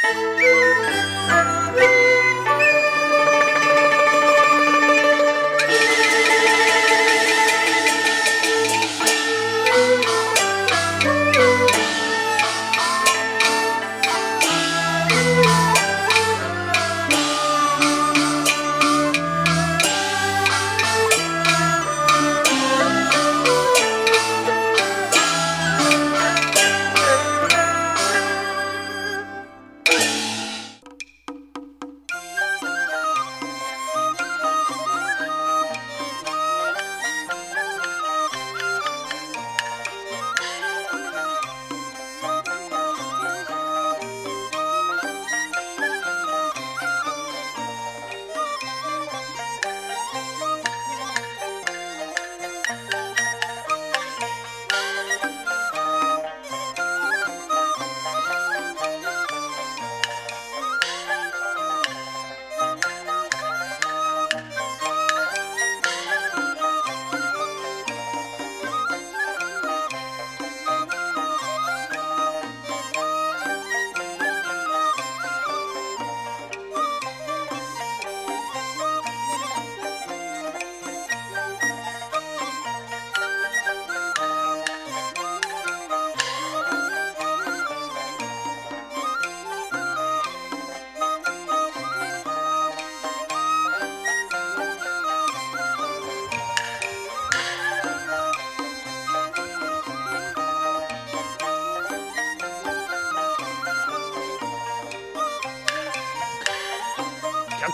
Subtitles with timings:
[0.00, 0.48] Música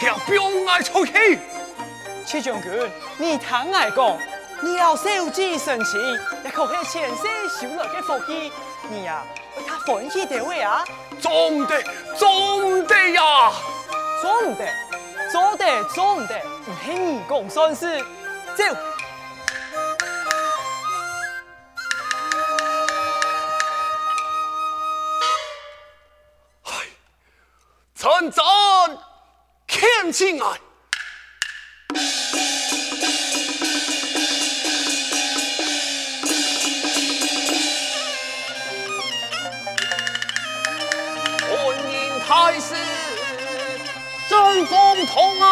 [0.00, 1.38] 叫兵来出去！
[2.26, 2.70] 七将军，
[3.18, 4.18] 你听我讲，
[4.62, 6.00] 你要守己生情，
[6.44, 7.22] 也可是前世
[7.60, 8.52] 修来的福气。
[8.88, 9.22] 你呀，
[9.56, 10.84] 为他欢喜得位啊！
[11.20, 11.82] 中的，
[12.18, 13.52] 中的呀！
[14.20, 14.66] 中的，
[15.30, 17.98] 中的，中的，唔系你讲算是。
[18.54, 18.93] 走。
[30.14, 30.46] 天亲爱，
[41.48, 41.56] 欢
[41.90, 42.76] 迎太师
[44.28, 45.44] 征风同啊，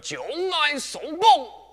[0.00, 1.67] 就爱送功！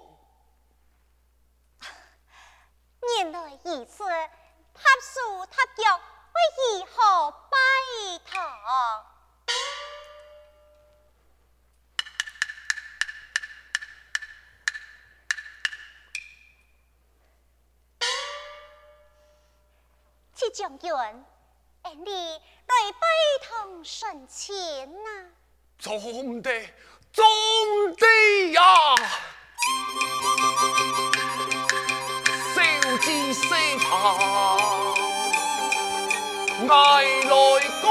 [36.68, 37.34] 爱来
[37.82, 37.86] 讲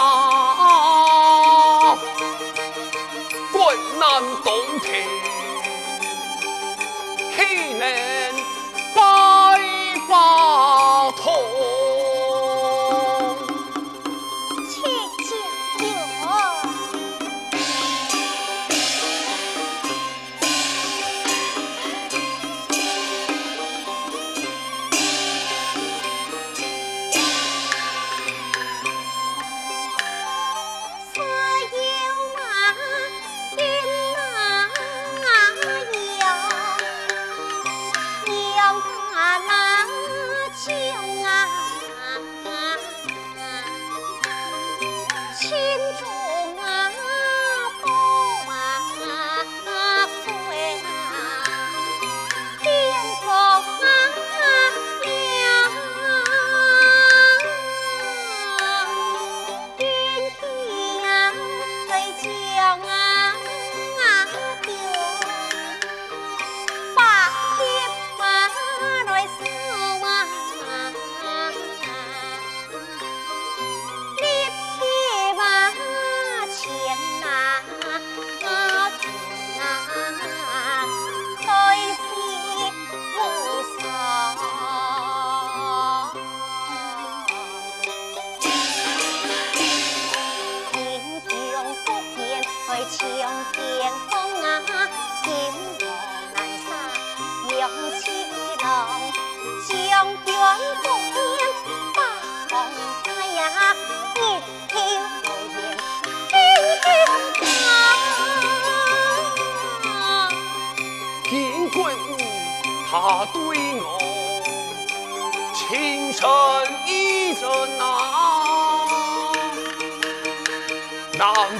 [0.00, 1.96] 啊，
[3.52, 3.54] 国
[3.98, 4.04] 难
[4.44, 4.48] 当
[4.80, 4.86] 前，
[7.34, 7.36] 岂
[7.74, 7.82] 能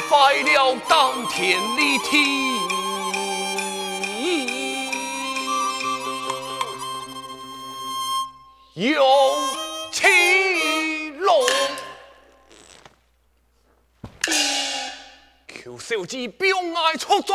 [0.08, 2.24] 坏了当天的天
[8.74, 9.04] 有
[9.90, 11.42] 其龙，
[15.48, 17.34] 求小子表爱出众。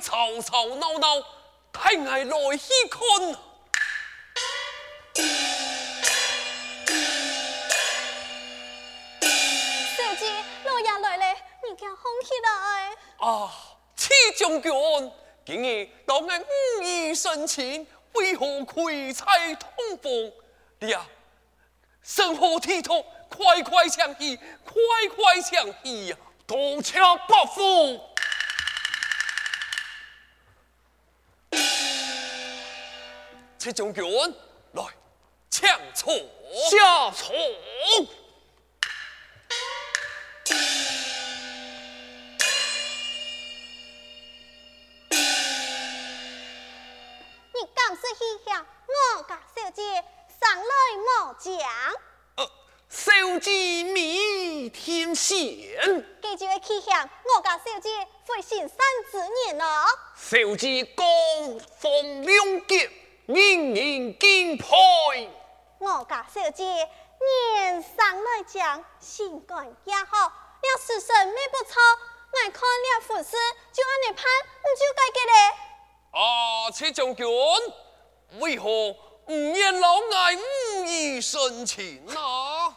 [0.00, 1.22] 吵吵闹闹，
[1.72, 3.00] 太爱来戏看。
[9.96, 10.32] 小姐，
[10.64, 11.36] 老爷来了，
[11.68, 11.76] 你
[12.22, 13.28] 起来。
[13.28, 13.52] 啊，
[13.96, 14.72] 七将军，
[15.44, 19.70] 今日当我武艺深情，为何开彩同
[20.02, 20.32] 风？
[20.80, 21.06] 你呀，
[22.02, 24.74] 生活体统，快快抢戏，快
[25.14, 26.16] 快抢戏呀！
[26.46, 28.13] 多谢伯父。
[33.64, 34.04] 七将军，
[34.72, 34.84] 来，
[35.48, 36.12] 抢错
[36.70, 37.34] 下错。
[47.54, 49.82] 你敢是戏下我家小姐
[50.38, 50.64] 上来
[50.98, 51.56] 末将？
[52.36, 52.46] 呃，
[52.90, 53.50] 小姐
[53.84, 55.38] 米天仙。
[56.20, 57.88] 记住的气象，我家小姐
[58.26, 58.76] 会心生
[59.10, 59.16] 之
[59.46, 59.86] 年啊！
[60.14, 61.02] 小姐高
[61.78, 62.90] 风亮节，
[63.26, 64.66] 人人敬佩。
[65.78, 69.54] 我家小姐年上来讲，性格
[69.84, 71.80] 也好，了时辰没不错，
[72.32, 73.30] 爱看了服饰，
[73.72, 74.24] 就按你判，
[74.60, 75.34] 唔就该给嘞。
[76.12, 77.26] 啊，车将军，
[78.40, 82.76] 为何唔言老爱武艺深情啊？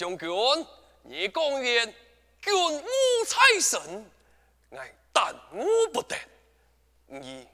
[0.00, 0.30] 将军，
[1.02, 1.94] 你讲言
[2.40, 4.10] 军无才神，
[4.70, 6.16] 爱耽误不得。
[7.04, 7.46] 你，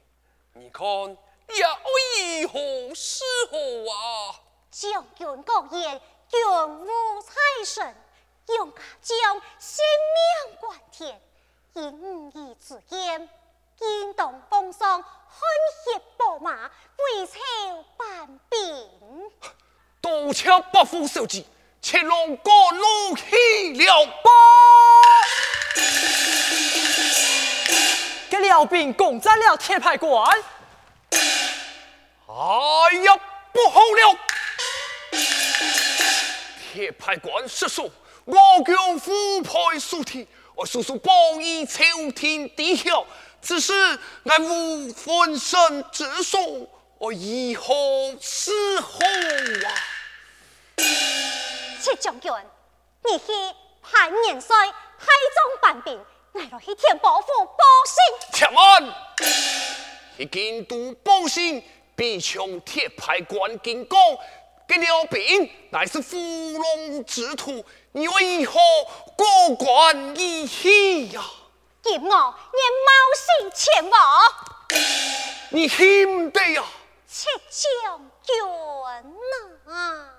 [0.53, 1.81] 你看要
[2.15, 3.59] 为何是何
[3.91, 4.41] 啊？
[4.71, 6.41] 将军讲言军
[6.87, 7.35] 无才
[7.65, 7.97] 神，
[8.47, 9.85] 勇敢将性
[10.47, 11.21] 命关天，
[11.73, 13.29] 因义之言，
[13.77, 15.41] 惊动风霜，汗
[15.85, 17.41] 血宝马，为朝
[17.97, 19.33] 办兵。
[20.01, 21.45] 多谢伯父受记。
[21.83, 24.31] 赤龙哥怒气了吧！
[28.29, 30.37] 给辽兵攻占了铁牌关。
[31.11, 33.17] 哎呀，
[33.53, 34.19] 不好了！
[36.73, 37.89] 铁牌关失守，
[38.25, 42.91] 我军虎派速提，我叔叔报以朝廷地下，
[43.41, 43.73] 只是
[44.25, 46.69] 俺无分身之术，
[46.99, 47.75] 我以后
[48.21, 49.71] 是何啊？
[51.87, 52.33] 赤将军，
[53.05, 53.27] 你去
[53.81, 57.97] 潘元帅太宗办兵，我来去天保府报信。
[58.33, 58.93] 且慢，
[60.17, 61.63] 去京都报信，
[61.95, 63.97] 必从铁牌关经过，
[64.67, 68.59] 给了病乃是伏龙之徒，你为何
[69.17, 71.23] 过关而起呀？
[71.85, 74.33] 今我你冒险前往，
[75.51, 76.65] 你听得呀？
[77.07, 78.35] 七将军
[79.73, 80.16] 啊！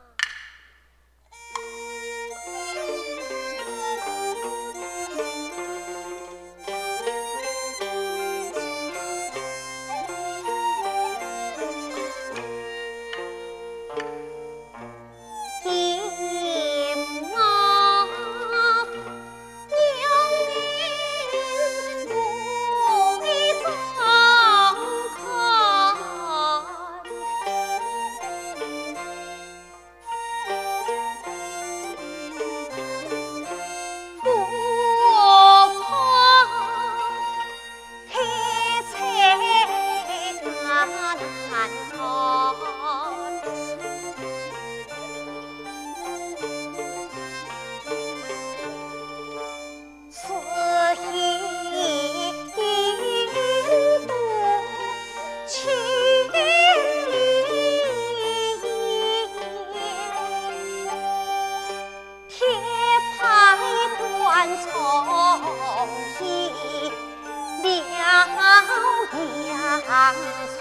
[70.21, 70.56] last.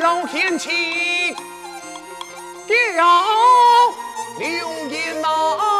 [0.00, 1.34] 老天气，
[2.66, 2.74] 叫
[4.38, 5.79] 流言啊！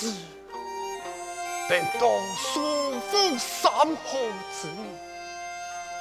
[0.00, 0.14] 做事，
[1.68, 4.18] 等到束缚三河
[4.50, 4.98] 之年，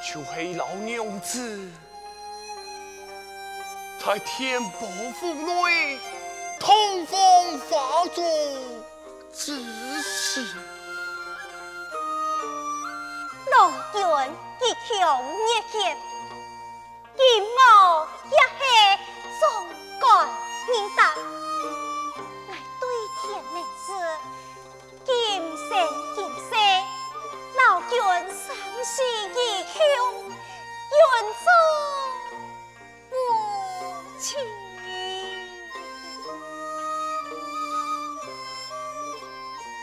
[0.08, 1.70] 就是老娘子
[4.00, 4.88] 在天宝
[5.20, 6.00] 府内
[6.62, 8.24] 通风化作
[9.34, 9.62] 之
[10.02, 10.48] 时，
[13.52, 14.02] 老君
[14.62, 15.38] 一腔热
[15.70, 15.98] 血，
[17.18, 17.22] 金
[17.54, 18.34] 毛一
[23.90, 23.96] 黑
[26.16, 27.10] 总干
[27.92, 28.30] 应当。
[28.82, 29.38] 是义
[29.74, 29.78] 兄，
[30.24, 31.04] 愿
[31.36, 31.48] 做
[33.12, 33.14] 母
[34.18, 34.28] 亲。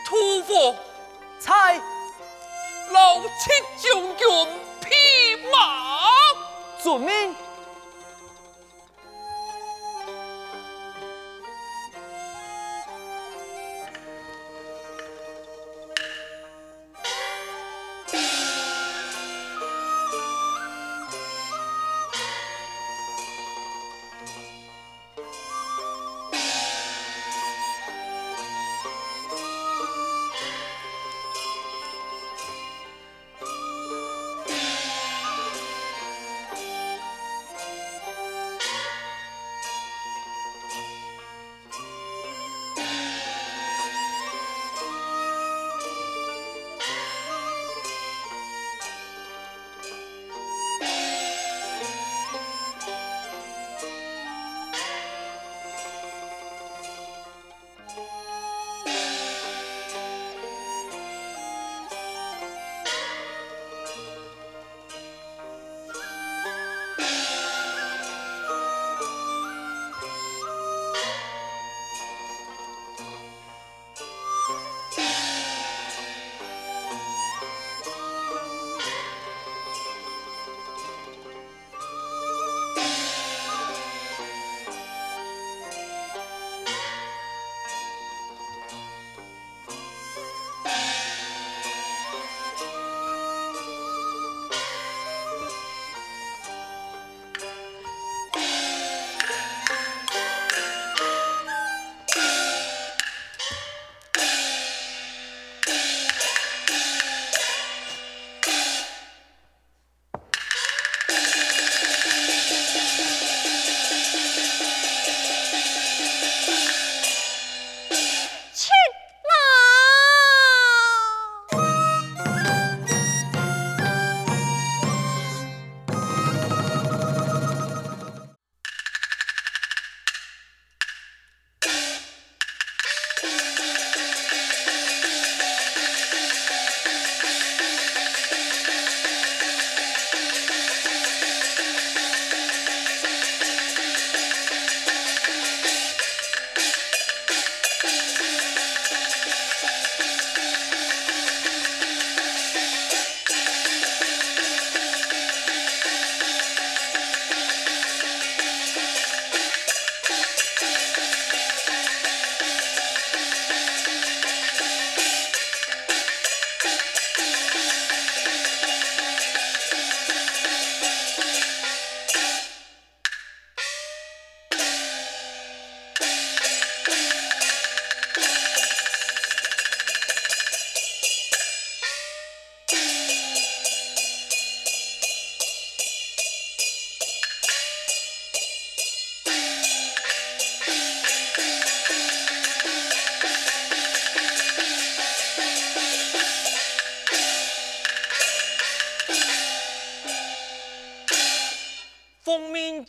[0.05, 0.09] 屠
[0.43, 0.49] 夫，
[1.39, 1.79] 猜，
[2.89, 3.29] 老七
[3.77, 3.85] 将
[4.17, 4.21] 军
[4.81, 4.85] 匹
[5.51, 5.57] 马，
[6.81, 7.35] 遵命。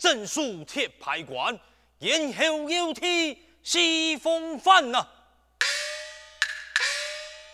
[0.09, 1.61] 镇戍铁牌关，
[1.99, 5.07] 咽喉有体西风范呐。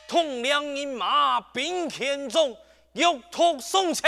[0.07, 2.57] 统领人马并肩中，
[2.93, 4.07] 玉兔送朝。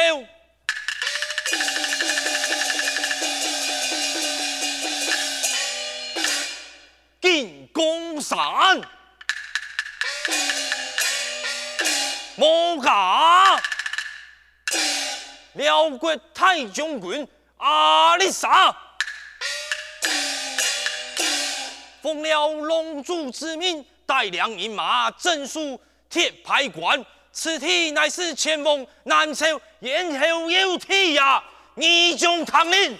[7.21, 8.81] 进宫山，
[12.37, 13.61] 莫假。
[15.55, 17.27] 辽国太将军
[17.59, 18.77] 阿里沙，
[22.03, 25.79] 奉了龙主之命，带领人马镇戍
[26.11, 27.05] 铁牌关。
[27.33, 29.47] 此地乃是前锋南朝
[29.81, 31.43] 咽喉有体呀！
[31.75, 32.99] 你将统领，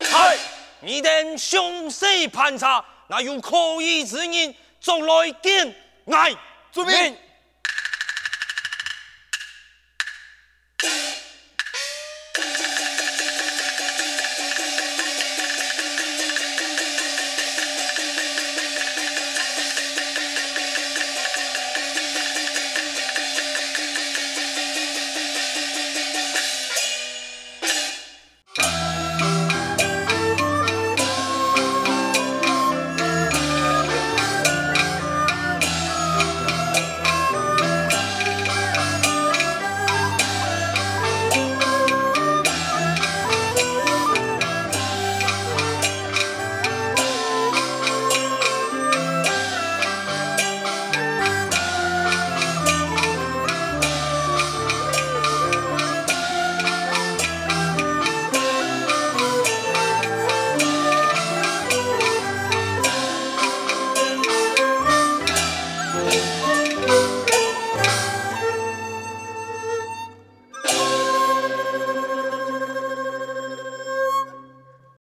[0.00, 0.36] 嗨，
[0.80, 5.74] 你等详细盘查，那有可疑之人，总来见，
[6.06, 6.34] 来
[6.70, 7.16] 遵命。